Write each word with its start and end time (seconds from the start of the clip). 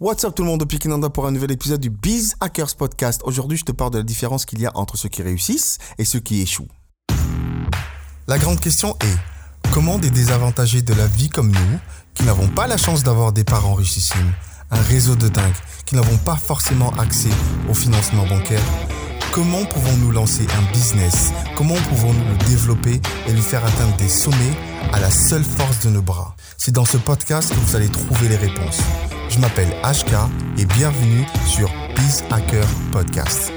What's 0.00 0.22
up 0.22 0.36
tout 0.36 0.44
le 0.44 0.48
monde, 0.48 0.64
Pikinanda 0.64 1.10
pour 1.10 1.26
un 1.26 1.32
nouvel 1.32 1.50
épisode 1.50 1.80
du 1.80 1.90
Biz 1.90 2.36
Hackers 2.38 2.76
Podcast. 2.76 3.20
Aujourd'hui, 3.24 3.58
je 3.58 3.64
te 3.64 3.72
parle 3.72 3.90
de 3.90 3.98
la 3.98 4.04
différence 4.04 4.44
qu'il 4.44 4.60
y 4.60 4.66
a 4.66 4.70
entre 4.76 4.96
ceux 4.96 5.08
qui 5.08 5.22
réussissent 5.22 5.78
et 5.98 6.04
ceux 6.04 6.20
qui 6.20 6.40
échouent. 6.40 6.68
La 8.28 8.38
grande 8.38 8.60
question 8.60 8.96
est, 9.00 9.70
comment 9.72 9.98
des 9.98 10.10
désavantagés 10.10 10.82
de 10.82 10.94
la 10.94 11.08
vie 11.08 11.28
comme 11.28 11.50
nous, 11.50 11.80
qui 12.14 12.22
n'avons 12.22 12.46
pas 12.46 12.68
la 12.68 12.76
chance 12.76 13.02
d'avoir 13.02 13.32
des 13.32 13.42
parents 13.42 13.74
richissimes, 13.74 14.32
un 14.70 14.80
réseau 14.82 15.16
de 15.16 15.26
dingue, 15.26 15.56
qui 15.84 15.96
n'avons 15.96 16.18
pas 16.18 16.36
forcément 16.36 16.90
accès 16.90 17.34
au 17.68 17.74
financement 17.74 18.24
bancaire, 18.24 18.62
comment 19.32 19.64
pouvons-nous 19.64 20.12
lancer 20.12 20.46
un 20.56 20.72
business 20.72 21.32
Comment 21.56 21.74
pouvons-nous 21.88 22.24
le 22.24 22.36
développer 22.46 23.00
et 23.26 23.32
lui 23.32 23.42
faire 23.42 23.66
atteindre 23.66 23.96
des 23.96 24.08
sommets 24.08 24.54
à 24.92 25.00
la 25.00 25.10
seule 25.10 25.42
force 25.42 25.80
de 25.80 25.90
nos 25.90 26.02
bras? 26.02 26.36
C'est 26.56 26.70
dans 26.70 26.84
ce 26.84 26.98
podcast 26.98 27.50
que 27.50 27.58
vous 27.58 27.74
allez 27.74 27.88
trouver 27.88 28.28
les 28.28 28.36
réponses. 28.36 28.80
Je 29.28 29.38
m'appelle 29.40 29.68
HK 29.82 30.14
et 30.58 30.64
bienvenue 30.64 31.24
sur 31.46 31.70
Biz 31.94 32.24
Hacker 32.30 32.64
Podcast. 32.92 33.52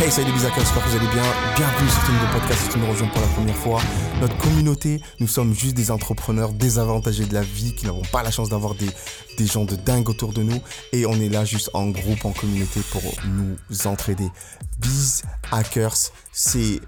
Hey, 0.00 0.10
salut 0.10 0.30
les 0.32 0.46
Hackers, 0.46 0.60
j'espère 0.60 0.84
que 0.84 0.88
vous 0.88 0.96
allez 0.96 1.12
bien. 1.12 1.22
Bienvenue 1.56 1.88
sur 1.90 2.06
ce 2.06 2.12
nouveau 2.12 2.26
podcast 2.32 2.60
si 2.62 2.68
tu 2.70 2.78
nous 2.78 2.86
rejoins 2.86 3.08
pour 3.08 3.20
la 3.20 3.26
première 3.26 3.56
fois. 3.56 3.80
Notre 4.20 4.36
communauté, 4.38 5.02
nous 5.20 5.26
sommes 5.26 5.52
juste 5.52 5.76
des 5.76 5.90
entrepreneurs 5.90 6.52
désavantagés 6.52 7.26
de 7.26 7.34
la 7.34 7.42
vie 7.42 7.74
qui 7.74 7.84
n'avons 7.84 8.02
pas 8.12 8.22
la 8.22 8.30
chance 8.30 8.48
d'avoir 8.48 8.74
des, 8.74 8.88
des 9.38 9.46
gens 9.46 9.64
de 9.64 9.76
dingue 9.76 10.08
autour 10.10 10.34
de 10.34 10.42
nous. 10.42 10.60
Et 10.92 11.06
on 11.06 11.14
est 11.14 11.30
là 11.30 11.44
juste 11.44 11.70
en 11.72 11.86
groupe, 11.88 12.24
en 12.24 12.32
communauté 12.32 12.80
pour 12.90 13.02
nous 13.26 13.56
entraider. 13.86 14.28
Biz 14.78 15.22
Hackers, 15.50 15.96
c'est 16.32 16.80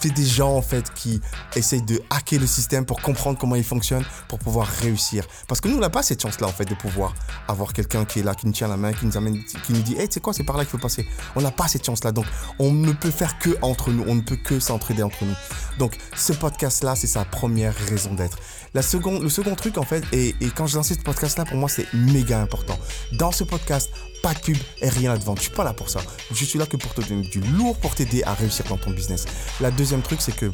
c'est 0.00 0.14
des 0.14 0.24
gens 0.24 0.56
en 0.56 0.62
fait 0.62 0.92
qui 0.94 1.20
essayent 1.56 1.82
de 1.82 2.00
hacker 2.10 2.40
le 2.40 2.46
système 2.46 2.86
pour 2.86 3.02
comprendre 3.02 3.38
comment 3.38 3.54
il 3.54 3.64
fonctionne 3.64 4.04
pour 4.28 4.38
pouvoir 4.38 4.66
réussir. 4.66 5.26
Parce 5.46 5.60
que 5.60 5.68
nous 5.68 5.76
on 5.76 5.80
n'a 5.80 5.90
pas 5.90 6.02
cette 6.02 6.22
chance 6.22 6.40
là 6.40 6.46
en 6.46 6.52
fait 6.52 6.64
de 6.64 6.74
pouvoir 6.74 7.14
avoir 7.48 7.72
quelqu'un 7.72 8.04
qui 8.04 8.20
est 8.20 8.22
là, 8.22 8.34
qui 8.34 8.46
nous 8.46 8.52
tient 8.52 8.68
la 8.68 8.76
main, 8.76 8.92
qui 8.92 9.06
nous 9.06 9.16
amène, 9.16 9.42
qui 9.66 9.72
nous 9.72 9.82
dit, 9.82 9.96
hey, 9.98 10.08
sais 10.10 10.20
quoi, 10.20 10.32
c'est 10.32 10.44
par 10.44 10.56
là 10.56 10.64
qu'il 10.64 10.70
faut 10.70 10.78
passer. 10.78 11.06
On 11.36 11.42
n'a 11.42 11.50
pas 11.50 11.68
cette 11.68 11.84
chance 11.84 12.04
là, 12.04 12.12
donc 12.12 12.26
on 12.58 12.72
ne 12.72 12.92
peut 12.92 13.10
faire 13.10 13.38
que 13.38 13.50
entre 13.60 13.90
nous, 13.90 14.04
on 14.06 14.14
ne 14.14 14.22
peut 14.22 14.36
que 14.36 14.60
s'entraider 14.60 15.02
entre 15.02 15.24
nous. 15.24 15.34
Donc 15.78 15.96
ce 16.16 16.32
podcast 16.32 16.82
là, 16.82 16.96
c'est 16.96 17.06
sa 17.06 17.24
première 17.24 17.74
raison 17.74 18.14
d'être. 18.14 18.38
Le 18.74 18.82
second 18.82 19.54
truc 19.56 19.78
en 19.78 19.82
fait, 19.82 20.04
et, 20.12 20.34
quand 20.54 20.66
je 20.66 20.76
lance 20.76 20.88
ce 20.88 20.94
podcast 20.94 21.38
là, 21.38 21.44
pour 21.44 21.56
moi 21.56 21.68
c'est 21.68 21.86
méga 21.94 22.40
important. 22.40 22.78
Dans 23.12 23.32
ce 23.32 23.44
podcast, 23.44 23.90
pas 24.22 24.34
de 24.34 24.40
pub 24.40 24.56
et 24.80 24.88
rien 24.88 25.12
à 25.12 25.18
te 25.18 25.24
vendre. 25.24 25.38
Je 25.38 25.44
suis 25.44 25.54
pas 25.54 25.64
là 25.64 25.72
pour 25.72 25.88
ça. 25.88 26.00
Je 26.32 26.44
suis 26.44 26.58
là 26.58 26.66
que 26.66 26.76
pour 26.76 26.92
te 26.94 27.00
donner 27.00 27.28
du 27.28 27.40
lourd 27.40 27.76
pour 27.78 27.94
t'aider 27.94 28.22
à 28.24 28.34
réussir 28.34 28.64
dans 28.68 28.76
ton 28.76 28.90
business. 28.90 29.24
La 29.60 29.70
deuxième 29.70 30.02
truc, 30.02 30.20
c'est 30.20 30.36
que, 30.36 30.50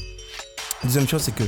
deuxième 0.85 1.09
chose, 1.09 1.23
c'est 1.23 1.35
que 1.35 1.45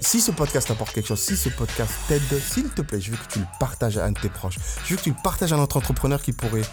si 0.00 0.20
ce 0.20 0.30
podcast 0.30 0.68
t'apporte 0.68 0.92
quelque 0.92 1.06
chose, 1.06 1.20
si 1.20 1.36
ce 1.36 1.48
podcast 1.48 1.92
t'aide, 2.08 2.22
s'il 2.40 2.68
te 2.70 2.82
plaît, 2.82 3.00
je 3.00 3.10
veux 3.10 3.16
que 3.16 3.32
tu 3.32 3.38
le 3.38 3.46
partages 3.60 3.98
à 3.98 4.04
un 4.04 4.12
de 4.12 4.20
tes 4.20 4.28
proches. 4.28 4.58
Je 4.84 4.90
veux 4.90 4.96
que 4.96 5.02
tu 5.02 5.10
le 5.10 5.16
partages 5.22 5.52
à 5.52 5.56
un 5.56 5.60
autre 5.60 5.76
entrepreneur 5.76 6.20
qui 6.20 6.32
pourrait 6.32 6.64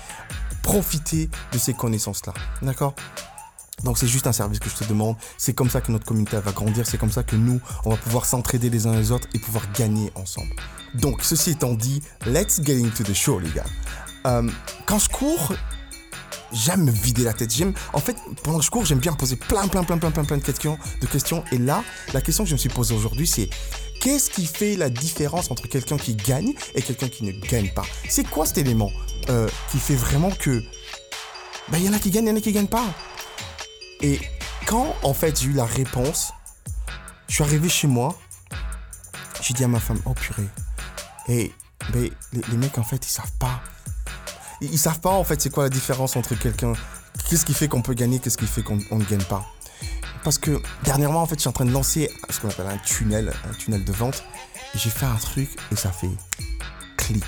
profiter 0.62 1.30
de 1.52 1.58
ces 1.58 1.74
connaissances-là. 1.74 2.34
D'accord? 2.62 2.96
Donc 3.84 3.98
c'est 3.98 4.08
juste 4.08 4.28
un 4.28 4.34
service 4.34 4.60
que 4.60 4.70
je 4.70 4.76
te 4.76 4.84
demande. 4.86 5.16
C'est 5.38 5.54
comme 5.54 5.70
ça 5.70 5.82
que 5.82 5.92
notre 5.92 6.06
communauté 6.06 6.38
va 6.38 6.52
grandir. 6.52 6.86
C'est 6.88 6.98
comme 6.98 7.12
ça 7.12 7.24
que 7.24 7.36
nous, 7.36 7.60
on 7.86 7.90
va 7.92 7.98
pouvoir 7.98 8.26
s'entraider 8.26 8.70
les 8.70 8.88
uns 8.88 8.96
les 8.96 9.12
autres 9.12 9.28
et 9.34 9.40
pouvoir 9.40 9.66
gagner 9.74 10.12
ensemble. 10.16 10.56
Donc 10.96 11.24
ceci 11.24 11.52
étant 11.52 11.74
dit, 11.74 12.02
let's 12.26 12.62
get 12.64 12.80
into 12.80 13.04
the 13.04 13.14
show 13.14 13.40
les 13.40 13.50
gars. 13.50 13.66
Euh, 14.26 14.50
quand 14.86 15.00
je 15.00 15.10
cours, 15.10 15.54
j'aime 16.54 16.84
me 16.86 16.92
vider 16.92 17.24
la 17.24 17.34
tête. 17.34 17.54
J'aime, 17.54 17.74
en 17.92 18.00
fait, 18.00 18.16
pendant 18.44 18.60
que 18.60 18.66
je 18.66 18.70
cours, 18.70 18.86
j'aime 18.86 19.00
bien 19.00 19.14
poser 19.14 19.36
plein, 19.36 19.68
plein, 19.68 19.84
plein, 19.84 19.98
plein, 19.98 20.12
plein, 20.12 20.24
plein 20.24 20.38
de 20.38 20.44
questions, 20.44 20.78
de 21.02 21.08
questions. 21.08 21.44
Et 21.52 21.58
là, 21.58 21.84
la 22.14 22.22
question 22.22 22.44
que 22.44 22.50
je 22.50 22.56
me 22.56 22.60
suis 22.60 22.70
posée 22.70 22.96
aujourd'hui, 22.96 23.28
c'est 23.28 23.50
qu'est-ce 24.00 24.30
qui 24.30 24.46
fait 24.46 24.76
la 24.78 24.90
différence 24.90 25.52
entre 25.52 25.68
quelqu'un 25.68 25.98
qui 25.98 26.16
gagne 26.16 26.54
et 26.76 26.82
quelqu'un 26.82 27.10
qui 27.10 27.26
ne 27.26 27.32
gagne 27.32 27.74
pas? 27.74 27.86
C'est 28.08 28.28
quoi 28.28 28.46
cet 28.46 28.60
élément 28.60 28.92
euh, 29.30 29.50
qui 29.72 29.80
fait 29.80 29.96
vraiment 29.96 30.32
que, 30.32 30.64
ben, 31.70 31.80
il 31.80 31.86
y 31.86 31.90
en 31.90 31.94
a 31.94 32.00
qui 32.00 32.12
gagnent, 32.12 32.26
il 32.26 32.30
y 32.30 32.34
en 32.34 32.38
a 32.38 32.42
qui 32.42 32.52
gagnent 32.54 32.68
pas? 32.68 32.86
Et 34.04 34.20
quand, 34.68 34.94
en 35.02 35.14
fait, 35.14 35.42
j'ai 35.42 35.48
eu 35.48 35.54
la 35.54 35.66
réponse, 35.66 36.32
je 37.28 37.36
suis 37.36 37.44
arrivé 37.44 37.70
chez 37.70 37.88
moi, 37.88 38.16
j'ai 39.42 39.54
dit 39.54 39.64
à 39.64 39.68
ma 39.68 39.80
femme, 39.80 40.00
oh 40.06 40.14
purée. 40.14 40.48
Et 41.28 41.52
ben, 41.92 42.10
les, 42.34 42.58
mecs, 42.58 42.78
en 42.78 42.84
fait, 42.84 43.06
ils 43.06 43.10
savent 43.10 43.32
pas 43.40 43.62
ils, 44.62 44.80
savent 44.80 45.00
pas 45.00 45.12
en 45.12 45.24
fait 45.24 45.42
c'est 45.42 45.50
quoi 45.50 45.64
la 45.64 45.70
différence 45.70 46.16
entre 46.16 46.36
quelqu'un. 46.36 46.74
Qu'est-ce 47.30 47.46
qui 47.46 47.54
fait 47.54 47.68
qu'on 47.68 47.82
peut 47.82 47.94
gagner, 47.94 48.20
qu'est-ce 48.20 48.38
qui 48.38 48.48
fait 48.48 48.64
qu'on 48.64 48.76
ne 48.76 49.04
gagne 49.04 49.24
pas. 49.24 49.46
Parce 50.24 50.38
que 50.38 50.62
dernièrement, 50.84 51.22
en 51.22 51.26
fait, 51.26 51.36
je 51.36 51.42
suis 51.42 51.50
en 51.50 51.54
train 51.54 51.66
de 51.66 51.72
lancer 51.72 52.10
ce 52.30 52.40
qu'on 52.40 52.50
appelle 52.50 52.68
un 52.68 52.78
tunnel, 52.78 53.34
un 53.50 53.54
tunnel 53.54 53.84
de 53.84 53.92
vente. 53.92 54.24
J'ai 54.76 54.90
fait 54.90 55.06
un 55.06 55.16
truc 55.16 55.50
et 55.72 55.76
ça 55.76 55.92
fait 55.92 56.10
clic. 56.98 57.26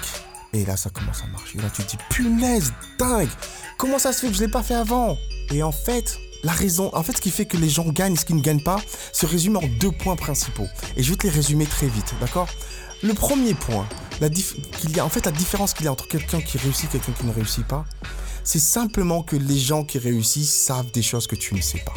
Et 0.53 0.66
là, 0.66 0.78
ça 0.78 0.90
commence 0.90 1.22
à 1.24 1.28
marcher. 1.28 1.58
Et 1.58 1.62
là, 1.62 1.69
tu 1.69 1.84
te 1.84 1.91
dis, 1.91 1.97
punaise, 2.09 2.72
dingue 2.97 3.30
Comment 3.78 4.00
ça 4.00 4.14
se 4.14 4.22
fait 4.22 4.28
que 4.28 4.34
je 4.34 4.41
ne 4.41 4.46
l'ai 4.46 4.52
pas 4.52 4.64
fait 4.64 4.75
avant 4.75 5.18
Et 5.52 5.62
en 5.62 5.74
fait, 5.74 6.18
la 6.45 6.51
raison, 6.51 6.91
en 6.94 7.01
fait, 7.01 7.17
ce 7.17 7.22
qui 7.22 7.31
fait 7.31 7.45
que 7.45 7.57
les 7.57 7.69
gens 7.69 7.89
gagnent 7.89 8.13
et 8.13 8.17
ce 8.17 8.23
qui 8.23 8.35
ne 8.35 8.41
gagnent 8.41 8.61
pas, 8.61 8.79
se 9.11 9.25
résume 9.25 9.57
en 9.57 9.67
deux 9.79 9.91
points 9.91 10.16
principaux. 10.16 10.67
Et 10.95 11.01
je 11.01 11.09
vais 11.09 11.17
te 11.17 11.23
les 11.23 11.33
résumer 11.33 11.66
très 11.66 11.88
vite, 11.88 12.13
d'accord? 12.22 12.47
Le 13.01 13.16
premier 13.16 13.56
point, 13.56 13.88
qu'il 14.78 14.95
y 14.95 15.00
a, 15.00 15.05
en 15.05 15.09
fait, 15.09 15.25
la 15.25 15.31
différence 15.31 15.73
qu'il 15.73 15.85
y 15.85 15.88
a 15.88 15.91
entre 15.91 16.07
quelqu'un 16.07 16.39
qui 16.41 16.59
réussit 16.59 16.85
et 16.85 17.00
quelqu'un 17.00 17.13
qui 17.13 17.25
ne 17.25 17.34
réussit 17.34 17.66
pas, 17.66 17.84
c'est 18.44 18.59
simplement 18.59 19.23
que 19.23 19.35
les 19.35 19.57
gens 19.57 19.84
qui 19.84 19.97
réussissent 19.97 20.53
savent 20.53 20.91
des 20.91 21.01
choses 21.01 21.25
que 21.25 21.35
tu 21.35 21.55
ne 21.55 21.61
sais 21.61 21.79
pas. 21.79 21.94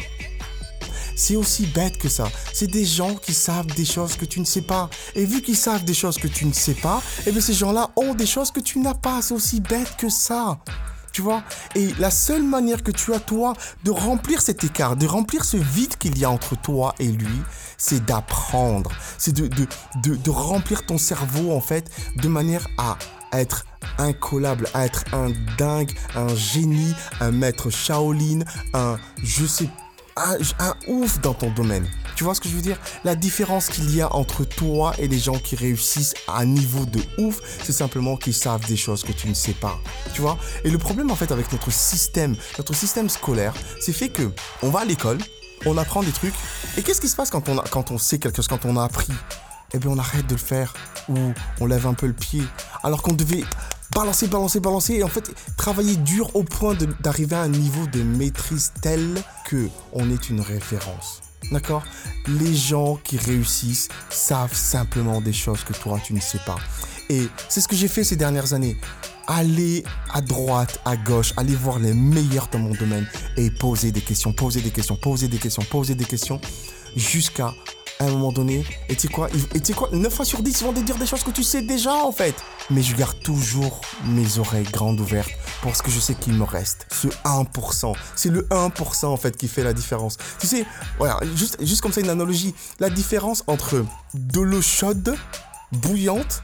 C'est 1.15 1.35
aussi 1.35 1.67
bête 1.67 1.99
que 1.99 2.09
ça. 2.09 2.27
C'est 2.51 2.71
des 2.71 2.85
gens 2.85 3.13
qui 3.13 3.35
savent 3.35 3.67
des 3.67 3.85
choses 3.85 4.15
que 4.15 4.25
tu 4.25 4.39
ne 4.39 4.45
sais 4.45 4.63
pas. 4.63 4.89
Et 5.13 5.25
vu 5.25 5.43
qu'ils 5.43 5.57
savent 5.57 5.83
des 5.83 5.93
choses 5.93 6.17
que 6.17 6.27
tu 6.27 6.45
ne 6.45 6.53
sais 6.53 6.73
pas, 6.73 7.03
eh 7.27 7.31
bien 7.31 7.41
ces 7.41 7.53
gens-là 7.53 7.91
ont 7.95 8.15
des 8.15 8.25
choses 8.25 8.49
que 8.49 8.61
tu 8.61 8.79
n'as 8.79 8.95
pas. 8.95 9.21
C'est 9.21 9.35
aussi 9.35 9.59
bête 9.59 9.95
que 9.95 10.09
ça. 10.09 10.57
Tu 11.19 11.23
vois 11.23 11.43
Et 11.75 11.93
la 11.99 12.11
seule 12.11 12.43
manière 12.43 12.81
que 12.81 12.91
tu 12.91 13.13
as, 13.13 13.19
toi, 13.19 13.51
de 13.83 13.91
remplir 13.91 14.41
cet 14.41 14.63
écart, 14.63 14.95
de 14.95 15.05
remplir 15.05 15.43
ce 15.43 15.57
vide 15.57 15.97
qu'il 15.97 16.17
y 16.17 16.23
a 16.23 16.29
entre 16.29 16.55
toi 16.55 16.95
et 16.97 17.07
lui, 17.07 17.41
c'est 17.77 18.05
d'apprendre. 18.05 18.89
C'est 19.17 19.33
de, 19.33 20.29
remplir 20.29 20.85
ton 20.85 20.97
cerveau, 20.97 21.51
en 21.51 21.59
fait, 21.59 21.91
de 22.15 22.29
manière 22.29 22.65
à 22.77 22.97
être 23.33 23.65
incollable, 23.97 24.69
à 24.73 24.85
être 24.85 25.03
un 25.11 25.33
dingue, 25.57 25.91
un 26.15 26.33
génie, 26.33 26.95
un 27.19 27.31
maître 27.31 27.69
Shaolin, 27.69 28.45
un 28.73 28.97
je 29.21 29.45
sais 29.45 29.67
un, 30.19 30.73
ouf 30.87 31.19
dans 31.21 31.33
ton 31.33 31.51
domaine. 31.51 31.87
Tu 32.15 32.23
vois 32.23 32.35
ce 32.35 32.41
que 32.41 32.49
je 32.49 32.55
veux 32.55 32.61
dire? 32.61 32.77
La 33.03 33.15
différence 33.15 33.69
qu'il 33.69 33.95
y 33.95 34.01
a 34.01 34.13
entre 34.13 34.43
toi 34.43 34.93
et 34.97 35.07
les 35.07 35.19
gens 35.19 35.37
qui 35.37 35.55
réussissent 35.55 36.13
à 36.27 36.39
un 36.39 36.45
niveau 36.45 36.85
de 36.85 36.99
ouf, 37.17 37.39
c'est 37.63 37.71
simplement 37.71 38.17
qu'ils 38.17 38.33
savent 38.33 38.65
des 38.67 38.75
choses 38.75 39.03
que 39.03 39.11
tu 39.11 39.27
ne 39.27 39.33
sais 39.33 39.53
pas. 39.53 39.79
Tu 40.13 40.21
vois? 40.21 40.37
Et 40.63 40.69
le 40.69 40.77
problème 40.77 41.11
en 41.11 41.15
fait 41.15 41.31
avec 41.31 41.51
notre 41.51 41.71
système, 41.71 42.35
notre 42.57 42.73
système 42.73 43.09
scolaire, 43.09 43.53
c'est 43.79 43.93
fait 43.93 44.09
que 44.09 44.31
on 44.63 44.69
va 44.69 44.81
à 44.81 44.85
l'école, 44.85 45.17
on 45.65 45.77
apprend 45.77 46.03
des 46.03 46.11
trucs, 46.11 46.35
et 46.77 46.83
qu'est-ce 46.83 47.01
qui 47.01 47.09
se 47.09 47.15
passe 47.15 47.29
quand 47.29 47.91
on 47.91 47.97
sait 47.97 48.19
quelque 48.19 48.37
chose, 48.37 48.47
quand 48.47 48.65
on 48.65 48.77
a 48.77 48.83
appris? 48.83 49.13
Eh 49.73 49.79
bien 49.79 49.91
on 49.91 49.97
arrête 49.97 50.27
de 50.27 50.33
le 50.33 50.39
faire, 50.39 50.73
ou 51.07 51.15
on 51.59 51.65
lève 51.65 51.85
un 51.87 51.93
peu 51.93 52.07
le 52.07 52.13
pied, 52.13 52.43
alors 52.83 53.01
qu'on 53.01 53.13
devait 53.13 53.43
balancer, 53.93 54.27
balancer, 54.27 54.59
balancer 54.59 54.93
et 54.95 55.03
en 55.03 55.07
fait 55.07 55.31
travailler 55.57 55.95
dur 55.97 56.35
au 56.35 56.43
point 56.43 56.75
d'arriver 57.01 57.35
à 57.35 57.41
un 57.41 57.49
niveau 57.49 57.85
de 57.87 58.03
maîtrise 58.03 58.71
tel 58.81 59.21
que 59.45 59.67
on 59.93 60.09
est 60.11 60.29
une 60.29 60.41
référence. 60.41 61.21
D'accord? 61.51 61.83
Les 62.27 62.53
gens 62.53 62.99
qui 63.03 63.17
réussissent 63.17 63.87
savent 64.09 64.53
simplement 64.53 65.21
des 65.21 65.33
choses 65.33 65.63
que 65.63 65.73
toi 65.73 65.99
tu 66.03 66.13
ne 66.13 66.19
sais 66.19 66.39
pas. 66.45 66.57
Et 67.09 67.27
c'est 67.47 67.61
ce 67.61 67.67
que 67.67 67.75
j'ai 67.75 67.87
fait 67.87 68.03
ces 68.03 68.15
dernières 68.15 68.53
années. 68.53 68.77
Aller 69.27 69.83
à 70.11 70.21
droite, 70.21 70.79
à 70.85 70.95
gauche, 70.95 71.33
aller 71.37 71.55
voir 71.55 71.79
les 71.79 71.93
meilleurs 71.93 72.47
dans 72.51 72.59
mon 72.59 72.73
domaine 72.73 73.07
et 73.37 73.49
poser 73.51 73.91
des 73.91 74.01
questions, 74.01 74.33
poser 74.33 74.61
des 74.61 74.71
questions, 74.71 74.95
poser 74.95 75.27
des 75.27 75.37
questions, 75.37 75.63
poser 75.63 75.95
des 75.95 76.05
questions 76.05 76.39
jusqu'à 76.95 77.53
à 77.99 78.05
un 78.05 78.11
moment 78.11 78.31
donné. 78.31 78.65
Et 78.87 78.95
tu 78.95 79.01
sais 79.01 79.07
quoi 79.09 79.29
quoi 79.75 79.89
9 79.91 80.13
fois 80.13 80.25
sur 80.25 80.41
10, 80.41 80.61
ils 80.61 80.63
vont 80.63 80.73
te 80.73 80.79
dire 80.79 80.97
des 80.97 81.05
choses 81.05 81.23
que 81.23 81.31
tu 81.31 81.43
sais 81.43 81.61
déjà 81.61 81.93
en 81.93 82.11
fait. 82.11 82.33
Mais 82.69 82.81
je 82.81 82.95
garde 82.95 83.19
toujours 83.19 83.81
mes 84.05 84.37
oreilles 84.39 84.67
grandes 84.71 84.99
ouvertes 85.01 85.31
parce 85.61 85.81
que 85.81 85.91
je 85.91 85.99
sais 85.99 86.15
qu'il 86.15 86.33
me 86.33 86.45
reste 86.45 86.87
ce 86.91 87.07
1%. 87.07 87.93
C'est 88.15 88.29
le 88.29 88.43
1% 88.51 89.05
en 89.05 89.17
fait 89.17 89.35
qui 89.35 89.47
fait 89.47 89.63
la 89.63 89.73
différence. 89.73 90.17
Tu 90.39 90.47
sais, 90.47 90.65
voilà, 90.97 91.19
juste, 91.35 91.57
juste 91.63 91.81
comme 91.81 91.91
ça 91.91 91.99
une 91.99 92.09
analogie. 92.09 92.55
La 92.79 92.89
différence 92.89 93.43
entre 93.47 93.85
de 94.13 94.39
l'eau 94.39 94.61
chaude, 94.61 95.15
bouillante 95.73 96.43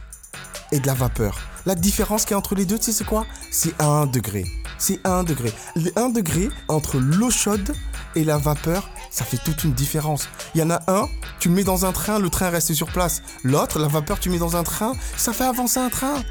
et 0.71 0.79
de 0.79 0.87
la 0.87 0.93
vapeur. 0.93 1.39
La 1.65 1.75
différence 1.75 2.25
qui 2.25 2.33
est 2.33 2.35
entre 2.35 2.53
les 2.53 2.65
deux, 2.65 2.77
tu 2.77 2.85
sais 2.85 2.91
c'est 2.91 3.05
quoi? 3.05 3.25
C'est 3.49 3.73
1 3.81 4.07
degré. 4.07 4.45
C'est 4.77 4.99
1 5.05 5.23
degré. 5.23 5.53
Le 5.75 5.91
1 5.95 6.09
degré 6.09 6.49
entre 6.67 6.97
l'eau 6.97 7.31
chaude 7.31 7.73
et 8.15 8.23
la 8.23 8.37
vapeur, 8.37 8.89
ça 9.15 9.23
fait 9.23 9.37
toute 9.37 9.63
une 9.63 9.71
différence. 9.71 10.27
Il 10.53 10.59
y 10.59 10.63
en 10.63 10.69
a 10.69 10.81
un, 10.91 11.07
tu 11.39 11.47
le 11.47 11.55
mets 11.55 11.63
dans 11.63 11.85
un 11.85 11.93
train, 11.93 12.19
le 12.19 12.29
train 12.29 12.49
reste 12.49 12.73
sur 12.73 12.91
place. 12.91 13.21
L'autre, 13.43 13.79
la 13.79 13.87
vapeur, 13.87 14.19
tu 14.19 14.29
mets 14.29 14.39
dans 14.39 14.57
un 14.57 14.63
train, 14.63 14.91
ça 15.15 15.31
fait 15.31 15.45
avancer 15.45 15.79
un 15.79 15.89
train. 15.89 16.21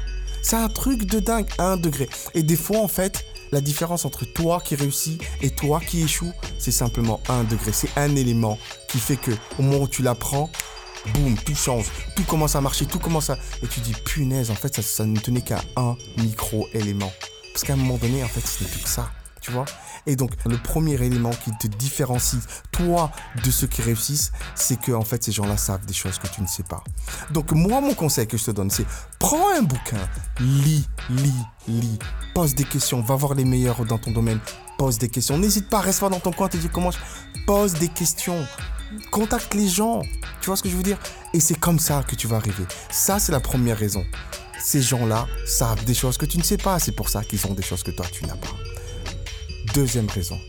C'est 0.43 0.55
un 0.55 0.69
truc 0.69 1.05
de 1.05 1.19
dingue, 1.19 1.47
un 1.57 1.77
degré. 1.77 2.07
Et 2.35 2.43
des 2.43 2.55
fois, 2.55 2.81
en 2.81 2.87
fait, 2.87 3.25
la 3.51 3.59
différence 3.59 4.05
entre 4.05 4.23
toi 4.25 4.61
qui 4.63 4.75
réussis 4.75 5.17
et 5.41 5.49
toi 5.49 5.79
qui 5.79 6.03
échoue, 6.03 6.31
c'est 6.59 6.71
simplement 6.71 7.21
un 7.27 7.43
degré. 7.43 7.71
C'est 7.71 7.89
un 7.95 8.15
élément 8.15 8.59
qui 8.87 8.99
fait 8.99 9.17
que 9.17 9.31
au 9.57 9.63
moment 9.63 9.85
où 9.85 9.87
tu 9.87 10.03
l'apprends, 10.03 10.51
boum, 11.15 11.35
tout 11.39 11.55
change, 11.55 11.87
tout 12.15 12.23
commence 12.25 12.55
à 12.55 12.61
marcher, 12.61 12.85
tout 12.85 12.99
commence 12.99 13.31
à... 13.31 13.37
Et 13.63 13.67
tu 13.67 13.79
dis, 13.79 13.93
punaise, 13.93 14.51
en 14.51 14.55
fait, 14.55 14.75
ça, 14.75 14.83
ça 14.83 15.05
ne 15.05 15.19
tenait 15.19 15.41
qu'à 15.41 15.59
un 15.75 15.95
micro-élément. 16.17 17.11
Parce 17.51 17.63
qu'à 17.63 17.73
un 17.73 17.77
moment 17.77 17.97
donné, 17.97 18.23
en 18.23 18.27
fait, 18.27 18.45
ce 18.45 18.63
n'est 18.63 18.69
plus 18.69 18.83
que 18.83 18.89
ça. 18.89 19.09
Tu 19.41 19.49
vois 19.49 19.65
Et 20.07 20.15
donc, 20.15 20.31
le 20.45 20.57
premier 20.57 20.93
élément 20.93 21.31
qui 21.31 21.51
te 21.57 21.67
différencie, 21.67 22.41
toi, 22.71 23.11
de 23.43 23.51
ceux 23.51 23.67
qui 23.67 23.81
réussissent, 23.81 24.31
c'est 24.53 24.79
que, 24.79 24.91
en 24.91 25.03
fait, 25.03 25.23
ces 25.23 25.31
gens-là 25.31 25.57
savent 25.57 25.85
des 25.85 25.93
choses 25.93 26.19
que 26.19 26.27
tu 26.27 26.41
ne 26.41 26.47
sais 26.47 26.63
pas. 26.63 26.83
Donc, 27.31 27.51
moi, 27.51 27.81
mon 27.81 27.93
conseil 27.93 28.27
que 28.27 28.37
je 28.37 28.45
te 28.45 28.51
donne, 28.51 28.69
c'est 28.69 28.85
prends 29.19 29.55
un 29.57 29.63
bouquin, 29.63 30.09
lis, 30.39 30.87
lis, 31.09 31.33
lis, 31.67 31.99
pose 32.33 32.53
des 32.53 32.65
questions, 32.65 33.01
va 33.01 33.15
voir 33.15 33.33
les 33.33 33.45
meilleurs 33.45 33.83
dans 33.85 33.97
ton 33.97 34.11
domaine, 34.11 34.39
pose 34.77 34.97
des 34.97 35.09
questions. 35.09 35.37
N'hésite 35.37 35.69
pas, 35.69 35.79
reste 35.79 36.01
pas 36.01 36.09
dans 36.09 36.19
ton 36.19 36.31
coin, 36.31 36.49
te 36.49 36.57
dis 36.57 36.69
comment 36.69 36.91
je... 36.91 36.97
Pose 37.47 37.73
des 37.73 37.89
questions. 37.89 38.45
Contacte 39.11 39.53
les 39.53 39.67
gens. 39.67 40.01
Tu 40.41 40.47
vois 40.47 40.57
ce 40.57 40.63
que 40.63 40.69
je 40.69 40.75
veux 40.75 40.83
dire? 40.83 40.97
Et 41.33 41.39
c'est 41.39 41.59
comme 41.59 41.79
ça 41.79 42.03
que 42.03 42.15
tu 42.15 42.27
vas 42.27 42.37
arriver. 42.37 42.65
Ça, 42.89 43.19
c'est 43.19 43.31
la 43.31 43.39
première 43.39 43.77
raison. 43.77 44.03
Ces 44.59 44.81
gens-là 44.81 45.27
savent 45.45 45.83
des 45.85 45.93
choses 45.93 46.17
que 46.17 46.25
tu 46.25 46.37
ne 46.37 46.43
sais 46.43 46.57
pas. 46.57 46.79
C'est 46.79 46.93
pour 46.93 47.09
ça 47.09 47.23
qu'ils 47.23 47.45
ont 47.47 47.53
des 47.53 47.63
choses 47.63 47.83
que 47.83 47.91
toi, 47.91 48.05
tu 48.11 48.25
n'as 48.25 48.35
pas. 48.35 48.47
Deuxième 49.75 50.07
raison. 50.07 50.39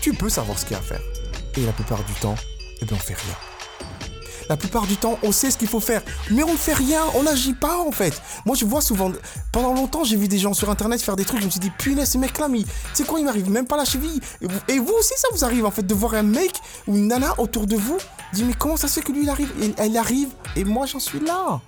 Tu 0.00 0.12
peux 0.14 0.28
savoir 0.28 0.58
ce 0.58 0.64
qu'il 0.64 0.72
y 0.72 0.74
a 0.74 0.80
à 0.80 0.82
faire. 0.82 1.00
Et 1.56 1.64
la 1.64 1.70
plupart 1.70 2.02
du 2.02 2.12
temps, 2.14 2.34
eh 2.82 2.84
bien, 2.84 2.96
on 2.96 3.00
fait 3.00 3.14
rien. 3.14 3.36
La 4.48 4.56
plupart 4.56 4.88
du 4.88 4.96
temps, 4.96 5.16
on 5.22 5.30
sait 5.30 5.52
ce 5.52 5.58
qu'il 5.58 5.68
faut 5.68 5.78
faire, 5.78 6.02
mais 6.32 6.42
on 6.42 6.52
ne 6.52 6.58
fait 6.58 6.72
rien, 6.72 7.02
on 7.14 7.22
n'agit 7.22 7.54
pas 7.54 7.78
en 7.78 7.92
fait. 7.92 8.20
Moi, 8.44 8.56
je 8.56 8.64
vois 8.64 8.80
souvent, 8.82 9.12
pendant 9.52 9.72
longtemps, 9.72 10.02
j'ai 10.02 10.16
vu 10.16 10.26
des 10.26 10.38
gens 10.38 10.54
sur 10.54 10.70
internet 10.70 11.00
faire 11.00 11.14
des 11.14 11.24
trucs, 11.24 11.38
je 11.38 11.46
me 11.46 11.50
suis 11.50 11.60
dit, 11.60 11.70
punaise, 11.70 12.10
ce 12.10 12.18
mec-là, 12.18 12.48
mais 12.48 12.62
c'est 12.94 13.06
quoi, 13.06 13.20
il 13.20 13.24
m'arrive 13.26 13.48
même 13.48 13.66
pas 13.66 13.76
la 13.76 13.84
cheville. 13.84 14.20
Et 14.66 14.80
vous, 14.80 14.92
aussi, 14.92 15.14
ça 15.18 15.28
vous 15.32 15.44
arrive 15.44 15.64
en 15.64 15.70
fait 15.70 15.86
de 15.86 15.94
voir 15.94 16.14
un 16.14 16.24
mec 16.24 16.60
ou 16.88 16.96
une 16.96 17.06
nana 17.06 17.32
autour 17.38 17.68
de 17.68 17.76
vous, 17.76 17.98
dit, 18.32 18.42
mais 18.42 18.54
comment 18.58 18.76
ça 18.76 18.88
se 18.88 18.94
fait 18.94 19.06
que 19.06 19.12
lui, 19.12 19.22
il 19.22 19.30
arrive, 19.30 19.52
et 19.62 19.72
elle 19.78 19.96
arrive, 19.96 20.30
et 20.56 20.64
moi, 20.64 20.86
j'en 20.86 20.98
suis 20.98 21.20
là. 21.20 21.60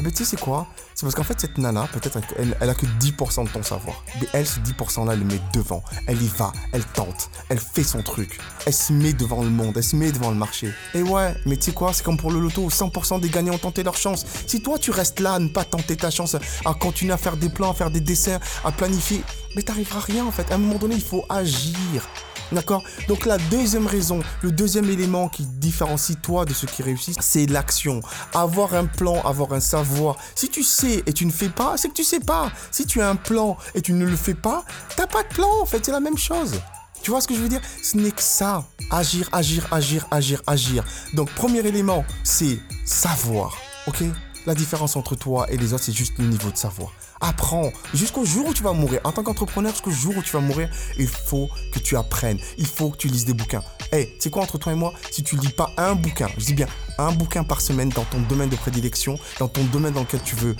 Et 0.00 0.02
eh 0.02 0.06
ben 0.06 0.12
tu 0.12 0.24
sais 0.24 0.30
c'est 0.30 0.40
quoi? 0.40 0.66
C'est 0.94 1.02
parce 1.02 1.14
qu'en 1.14 1.24
fait 1.24 1.38
cette 1.38 1.58
nana, 1.58 1.86
peut-être 1.92 2.20
elle, 2.38 2.56
elle 2.58 2.70
a 2.70 2.74
que 2.74 2.86
10% 2.86 3.44
de 3.44 3.50
ton 3.50 3.62
savoir. 3.62 4.02
Mais 4.18 4.26
elle, 4.32 4.46
ce 4.46 4.58
10% 4.60 5.06
là, 5.06 5.12
elle 5.12 5.18
le 5.18 5.26
met 5.26 5.40
devant. 5.52 5.84
Elle 6.06 6.22
y 6.22 6.28
va, 6.28 6.52
elle 6.72 6.84
tente, 6.84 7.28
elle 7.50 7.58
fait 7.58 7.82
son 7.82 8.00
truc. 8.00 8.40
Elle 8.64 8.72
se 8.72 8.94
met 8.94 9.12
devant 9.12 9.42
le 9.42 9.50
monde, 9.50 9.74
elle 9.76 9.84
se 9.84 9.94
met 9.96 10.10
devant 10.10 10.30
le 10.30 10.36
marché. 10.36 10.70
Et 10.94 11.02
ouais, 11.02 11.34
mais 11.44 11.58
tu 11.58 11.64
sais 11.64 11.72
quoi? 11.72 11.92
C'est 11.92 12.02
comme 12.02 12.16
pour 12.16 12.30
le 12.30 12.40
loto, 12.40 12.70
100% 12.70 13.20
des 13.20 13.28
gagnants 13.28 13.52
ont 13.52 13.58
tenté 13.58 13.82
leur 13.82 13.98
chance. 13.98 14.24
Si 14.46 14.62
toi 14.62 14.78
tu 14.78 14.90
restes 14.90 15.20
là 15.20 15.34
à 15.34 15.38
ne 15.38 15.48
pas 15.48 15.64
tenter 15.64 15.98
ta 15.98 16.10
chance, 16.10 16.34
à 16.64 16.72
continuer 16.72 17.12
à 17.12 17.18
faire 17.18 17.36
des 17.36 17.50
plans, 17.50 17.72
à 17.72 17.74
faire 17.74 17.90
des 17.90 18.00
dessins, 18.00 18.40
à 18.64 18.72
planifier, 18.72 19.22
mais 19.54 19.60
t'arriveras 19.60 20.00
rien 20.00 20.24
en 20.24 20.30
fait. 20.30 20.50
À 20.50 20.54
un 20.54 20.58
moment 20.58 20.78
donné, 20.78 20.94
il 20.94 21.04
faut 21.04 21.26
agir. 21.28 22.08
D'accord 22.52 22.82
Donc 23.08 23.26
la 23.26 23.38
deuxième 23.38 23.86
raison, 23.86 24.20
le 24.42 24.50
deuxième 24.50 24.88
élément 24.90 25.28
qui 25.28 25.44
différencie 25.46 26.16
toi 26.20 26.44
de 26.44 26.52
ceux 26.52 26.66
qui 26.66 26.82
réussissent, 26.82 27.16
c'est 27.20 27.46
l'action. 27.46 28.00
Avoir 28.34 28.74
un 28.74 28.86
plan, 28.86 29.20
avoir 29.22 29.52
un 29.52 29.60
savoir. 29.60 30.16
Si 30.34 30.48
tu 30.48 30.62
sais 30.62 31.02
et 31.06 31.12
tu 31.12 31.26
ne 31.26 31.30
fais 31.30 31.48
pas, 31.48 31.76
c'est 31.76 31.88
que 31.88 31.94
tu 31.94 32.04
sais 32.04 32.20
pas. 32.20 32.50
Si 32.70 32.86
tu 32.86 33.00
as 33.00 33.08
un 33.08 33.16
plan 33.16 33.56
et 33.74 33.82
tu 33.82 33.92
ne 33.92 34.04
le 34.04 34.16
fais 34.16 34.34
pas, 34.34 34.64
t'as 34.96 35.06
pas 35.06 35.22
de 35.22 35.28
plan 35.28 35.50
en 35.62 35.66
fait, 35.66 35.84
c'est 35.84 35.92
la 35.92 36.00
même 36.00 36.18
chose. 36.18 36.60
Tu 37.02 37.10
vois 37.10 37.20
ce 37.20 37.28
que 37.28 37.34
je 37.34 37.40
veux 37.40 37.48
dire? 37.48 37.62
Ce 37.82 37.96
n'est 37.96 38.10
que 38.10 38.22
ça. 38.22 38.64
Agir, 38.90 39.28
agir, 39.32 39.66
agir, 39.72 40.06
agir, 40.10 40.42
agir. 40.46 40.84
Donc 41.14 41.30
premier 41.34 41.60
élément, 41.60 42.04
c'est 42.24 42.58
savoir. 42.84 43.56
Ok? 43.86 44.02
La 44.46 44.54
différence 44.54 44.96
entre 44.96 45.16
toi 45.16 45.50
et 45.50 45.56
les 45.56 45.74
autres, 45.74 45.84
c'est 45.84 45.92
juste 45.92 46.14
le 46.18 46.24
niveau 46.24 46.50
de 46.50 46.56
savoir. 46.56 46.92
Apprends. 47.20 47.70
Jusqu'au 47.92 48.24
jour 48.24 48.48
où 48.48 48.54
tu 48.54 48.62
vas 48.62 48.72
mourir. 48.72 49.00
En 49.04 49.12
tant 49.12 49.22
qu'entrepreneur, 49.22 49.72
jusqu'au 49.72 49.90
jour 49.90 50.16
où 50.16 50.22
tu 50.22 50.32
vas 50.32 50.40
mourir, 50.40 50.70
il 50.98 51.08
faut 51.08 51.50
que 51.72 51.78
tu 51.78 51.96
apprennes. 51.96 52.38
Il 52.56 52.66
faut 52.66 52.90
que 52.90 52.96
tu 52.96 53.08
lises 53.08 53.26
des 53.26 53.34
bouquins. 53.34 53.62
Hey, 53.92 54.14
c'est 54.18 54.30
quoi 54.30 54.42
entre 54.42 54.56
toi 54.56 54.72
et 54.72 54.76
moi? 54.76 54.94
Si 55.10 55.22
tu 55.22 55.36
lis 55.36 55.50
pas 55.50 55.70
un 55.76 55.94
bouquin, 55.94 56.28
je 56.38 56.46
dis 56.46 56.54
bien 56.54 56.66
un 56.96 57.12
bouquin 57.12 57.44
par 57.44 57.60
semaine 57.60 57.90
dans 57.90 58.04
ton 58.04 58.20
domaine 58.20 58.48
de 58.48 58.56
prédilection, 58.56 59.18
dans 59.38 59.48
ton 59.48 59.64
domaine 59.64 59.92
dans 59.92 60.00
lequel 60.00 60.22
tu 60.22 60.36
veux 60.36 60.56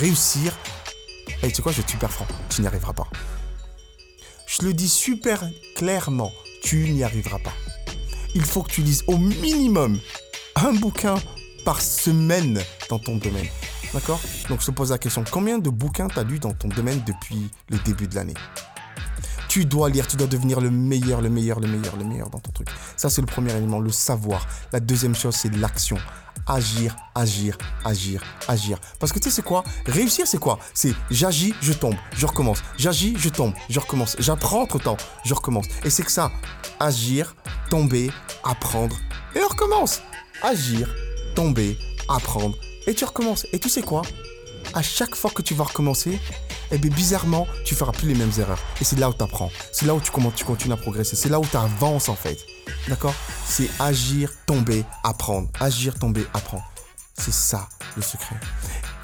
réussir, 0.00 0.52
hey, 1.42 1.52
tu 1.52 1.62
quoi, 1.62 1.72
je 1.72 1.80
vais 1.80 1.88
super 1.88 2.10
franc, 2.10 2.26
tu 2.50 2.60
n'y 2.60 2.66
arriveras 2.66 2.92
pas. 2.92 3.06
Je 4.46 4.66
le 4.66 4.74
dis 4.74 4.88
super 4.88 5.42
clairement, 5.76 6.32
tu 6.62 6.90
n'y 6.90 7.04
arriveras 7.04 7.38
pas. 7.38 7.52
Il 8.34 8.44
faut 8.44 8.62
que 8.62 8.70
tu 8.70 8.82
lises 8.82 9.04
au 9.06 9.16
minimum 9.16 9.98
un 10.56 10.72
bouquin 10.72 11.14
par 11.64 11.80
semaine 11.80 12.62
dans 12.88 12.98
ton 12.98 13.16
domaine. 13.16 13.46
D'accord? 13.92 14.20
Donc 14.48 14.60
je 14.60 14.66
te 14.66 14.70
pose 14.70 14.90
la 14.90 14.98
question, 14.98 15.24
combien 15.30 15.58
de 15.58 15.70
bouquins 15.70 16.08
tu 16.08 16.18
as 16.18 16.24
lu 16.24 16.38
dans 16.38 16.52
ton 16.52 16.68
domaine 16.68 17.02
depuis 17.06 17.50
le 17.68 17.78
début 17.78 18.08
de 18.08 18.14
l'année? 18.14 18.34
Tu 19.48 19.64
dois 19.64 19.88
lire, 19.88 20.06
tu 20.08 20.16
dois 20.16 20.26
devenir 20.26 20.60
le 20.60 20.70
meilleur, 20.70 21.20
le 21.20 21.30
meilleur, 21.30 21.60
le 21.60 21.68
meilleur, 21.68 21.96
le 21.96 22.04
meilleur 22.04 22.28
dans 22.28 22.40
ton 22.40 22.50
truc. 22.50 22.66
Ça, 22.96 23.08
c'est 23.08 23.20
le 23.20 23.26
premier 23.28 23.52
élément, 23.52 23.78
le 23.78 23.92
savoir. 23.92 24.48
La 24.72 24.80
deuxième 24.80 25.14
chose, 25.14 25.36
c'est 25.36 25.54
l'action. 25.54 25.96
Agir, 26.46 26.96
agir, 27.14 27.56
agir, 27.84 28.22
agir. 28.48 28.78
Parce 28.98 29.12
que 29.12 29.20
tu 29.20 29.30
sais, 29.30 29.36
c'est 29.36 29.44
quoi? 29.44 29.62
Réussir, 29.86 30.26
c'est 30.26 30.38
quoi? 30.38 30.58
C'est 30.74 30.92
j'agis, 31.08 31.54
je 31.60 31.72
tombe, 31.72 31.94
je 32.16 32.26
recommence. 32.26 32.62
J'agis, 32.76 33.16
je 33.16 33.28
tombe, 33.28 33.54
je 33.70 33.78
recommence. 33.78 34.16
J'apprends 34.18 34.62
entre 34.62 34.80
temps, 34.80 34.96
je 35.24 35.32
recommence. 35.32 35.66
Et 35.84 35.90
c'est 35.90 36.02
que 36.02 36.10
ça, 36.10 36.32
agir, 36.80 37.36
tomber, 37.70 38.10
apprendre, 38.42 38.96
et 39.36 39.40
on 39.40 39.48
recommence. 39.48 40.02
Agir, 40.42 40.92
tomber, 41.34 41.78
apprendre, 42.08 42.56
et 42.86 42.94
tu 42.94 43.04
recommences. 43.04 43.46
Et 43.52 43.58
tu 43.58 43.68
sais 43.68 43.82
quoi? 43.82 44.02
À 44.72 44.82
chaque 44.82 45.14
fois 45.14 45.30
que 45.30 45.42
tu 45.42 45.54
vas 45.54 45.64
recommencer, 45.64 46.18
eh 46.70 46.78
bien 46.78 46.90
bizarrement, 46.90 47.46
tu 47.64 47.74
feras 47.74 47.92
plus 47.92 48.08
les 48.08 48.14
mêmes 48.14 48.32
erreurs. 48.38 48.58
Et 48.80 48.84
c'est 48.84 48.98
là 48.98 49.08
où 49.08 49.14
tu 49.14 49.22
apprends. 49.22 49.50
C'est 49.72 49.86
là 49.86 49.94
où 49.94 50.00
tu, 50.00 50.10
tu 50.34 50.44
continues 50.44 50.74
à 50.74 50.76
progresser. 50.76 51.16
C'est 51.16 51.28
là 51.28 51.38
où 51.38 51.46
tu 51.46 51.56
avances 51.56 52.08
en 52.08 52.16
fait. 52.16 52.38
D'accord? 52.88 53.14
C'est 53.46 53.68
agir, 53.78 54.32
tomber, 54.46 54.84
apprendre. 55.02 55.48
Agir, 55.60 55.98
tomber, 55.98 56.26
apprendre. 56.34 56.64
C'est 57.16 57.32
ça 57.34 57.68
le 57.96 58.02
secret. 58.02 58.36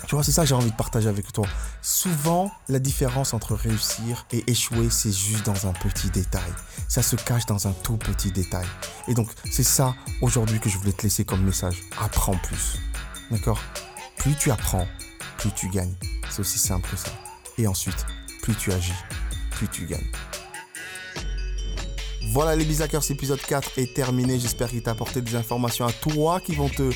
Tu 0.06 0.16
vois, 0.16 0.24
c'est 0.24 0.32
ça 0.32 0.42
que 0.42 0.48
j'ai 0.48 0.56
envie 0.56 0.72
de 0.72 0.76
partager 0.76 1.08
avec 1.08 1.32
toi. 1.32 1.46
Souvent, 1.82 2.50
la 2.68 2.80
différence 2.80 3.32
entre 3.32 3.54
réussir 3.54 4.26
et 4.32 4.42
échouer, 4.50 4.90
c'est 4.90 5.12
juste 5.12 5.46
dans 5.46 5.68
un 5.68 5.72
petit 5.72 6.10
détail. 6.10 6.50
Ça 6.88 7.00
se 7.00 7.14
cache 7.14 7.46
dans 7.46 7.68
un 7.68 7.72
tout 7.72 7.96
petit 7.96 8.32
détail. 8.32 8.66
Et 9.06 9.14
donc, 9.14 9.30
c'est 9.52 9.62
ça 9.62 9.94
aujourd'hui 10.20 10.58
que 10.58 10.68
je 10.68 10.78
voulais 10.78 10.92
te 10.92 11.02
laisser 11.02 11.24
comme 11.24 11.44
message. 11.44 11.76
Apprends 12.00 12.36
plus. 12.36 12.80
D'accord 13.30 13.60
Plus 14.16 14.34
tu 14.34 14.50
apprends, 14.50 14.86
plus 15.38 15.52
tu 15.52 15.68
gagnes. 15.68 15.94
C'est 16.30 16.40
aussi 16.40 16.58
simple 16.58 16.88
que 16.90 16.96
ça. 16.96 17.10
Et 17.58 17.66
ensuite, 17.66 18.04
plus 18.42 18.54
tu 18.56 18.72
agis, 18.72 18.92
plus 19.52 19.68
tu 19.68 19.86
gagnes. 19.86 20.10
Voilà 22.32 22.56
les 22.56 22.64
Bizakers, 22.64 23.08
épisode 23.10 23.40
4 23.40 23.78
est 23.78 23.94
terminé. 23.94 24.38
J'espère 24.38 24.68
qu'il 24.68 24.82
t'a 24.82 24.92
apporté 24.92 25.20
des 25.20 25.34
informations 25.34 25.86
à 25.86 25.92
toi 25.92 26.40
qui 26.40 26.54
vont 26.54 26.68
te 26.68 26.92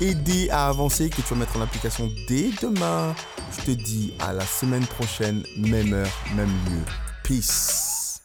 aider 0.00 0.50
à 0.50 0.68
avancer, 0.68 1.08
que 1.08 1.22
tu 1.22 1.34
vas 1.34 1.36
mettre 1.36 1.56
en 1.56 1.60
application 1.60 2.10
dès 2.28 2.50
demain. 2.60 3.14
Je 3.56 3.64
te 3.64 3.70
dis 3.70 4.12
à 4.20 4.32
la 4.32 4.44
semaine 4.44 4.86
prochaine, 4.86 5.42
même 5.56 5.92
heure, 5.92 6.12
même 6.34 6.50
lieu. 6.66 6.82
Peace. 7.22 8.20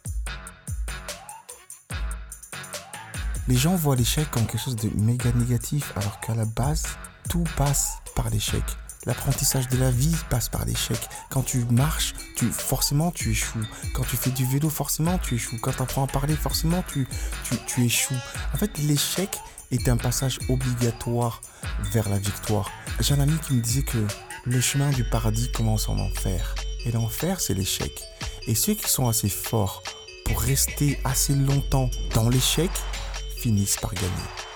Les 3.48 3.58
gens 3.58 3.76
voient 3.76 3.96
l'échec 3.96 4.30
comme 4.32 4.46
quelque 4.46 4.64
chose 4.64 4.76
de 4.76 4.90
méga 4.96 5.32
négatif, 5.34 5.94
alors 5.96 6.20
qu'à 6.20 6.36
la 6.36 6.46
base, 6.46 6.84
tout 7.32 7.46
passe 7.56 8.00
par 8.14 8.30
l'échec. 8.30 8.62
L'apprentissage 9.06 9.70
de 9.70 9.78
la 9.78 9.90
vie 9.90 10.14
passe 10.30 10.50
par 10.50 10.66
l'échec. 10.66 11.00
Quand 11.30 11.44
tu 11.44 11.60
marches, 11.72 12.14
tu, 12.36 12.52
forcément 12.52 13.10
tu 13.10 13.32
échoues. 13.32 13.66
Quand 13.94 14.04
tu 14.04 14.18
fais 14.18 14.32
du 14.32 14.46
vélo, 14.46 14.70
forcément 14.70 15.18
tu 15.18 15.36
échoues. 15.36 15.58
Quand 15.62 15.72
tu 15.72 15.82
apprends 15.82 16.04
à 16.04 16.08
parler, 16.08 16.36
forcément 16.36 16.84
tu, 16.92 17.08
tu, 17.46 17.56
tu 17.66 17.86
échoues. 17.86 18.20
En 18.54 18.58
fait, 18.58 18.78
l'échec 18.80 19.30
est 19.72 19.88
un 19.88 19.96
passage 19.96 20.40
obligatoire 20.50 21.42
vers 21.94 22.10
la 22.10 22.20
victoire. 22.20 22.70
J'ai 23.00 23.14
un 23.14 23.22
ami 23.22 23.38
qui 23.48 23.54
me 23.54 23.62
disait 23.62 23.84
que 23.84 24.06
le 24.46 24.60
chemin 24.60 24.90
du 24.90 25.06
paradis 25.06 25.50
commence 25.54 25.88
en 25.88 26.00
enfer. 26.00 26.54
Et 26.86 26.92
l'enfer, 26.92 27.40
c'est 27.40 27.54
l'échec. 27.54 28.04
Et 28.46 28.56
ceux 28.56 28.74
qui 28.74 28.90
sont 28.90 29.08
assez 29.08 29.30
forts 29.30 29.84
pour 30.26 30.42
rester 30.42 31.00
assez 31.06 31.34
longtemps 31.34 31.90
dans 32.14 32.28
l'échec 32.28 32.72
finissent 33.38 33.78
par 33.78 33.94
gagner. 33.94 34.51